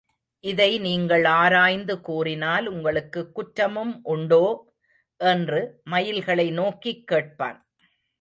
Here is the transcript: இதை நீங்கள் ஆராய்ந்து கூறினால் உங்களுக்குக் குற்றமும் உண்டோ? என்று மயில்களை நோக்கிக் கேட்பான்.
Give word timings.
இதை 0.43 0.79
நீங்கள் 0.79 1.25
ஆராய்ந்து 1.25 2.01
கூறினால் 2.01 2.65
உங்களுக்குக் 2.67 3.35
குற்றமும் 3.35 3.99
உண்டோ? 4.03 4.45
என்று 5.17 5.81
மயில்களை 5.89 6.51
நோக்கிக் 6.51 7.07
கேட்பான். 7.07 7.59